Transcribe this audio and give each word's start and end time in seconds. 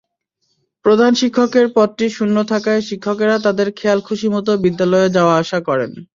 প্রধান 0.85 1.11
শিক্ষকের 1.15 1.65
পদটি 1.75 2.05
শূন্য 2.09 2.37
থাকায় 2.51 2.81
শিক্ষকেরা 2.89 3.35
তাঁদের 3.45 3.67
খেয়ালখুশিমতো 3.75 4.51
বিদ্যালয়ে 4.63 5.07
যাওয়া-আসা 5.09 5.59
করেন। 5.67 5.91